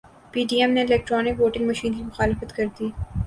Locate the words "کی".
1.93-2.03